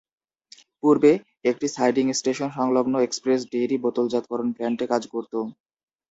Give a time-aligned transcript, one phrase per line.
[0.83, 1.11] পূর্বে,
[1.45, 5.33] একটি siding station সংলগ্ন এক্সপ্রেস ডেইরি বোতলজাতকরণ প্ল্যান্টে কাজ করত।